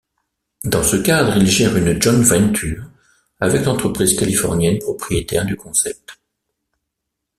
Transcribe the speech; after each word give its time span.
Dans 0.63 0.81
ce 0.81 0.95
cadre, 0.95 1.37
il 1.37 1.45
gère 1.47 1.77
une 1.77 2.01
joint-venture 2.01 2.85
avec 3.39 3.65
l’entreprise 3.65 4.15
californienne 4.17 4.79
propriétaire 4.79 5.45
du 5.45 5.55
concept. 5.55 6.17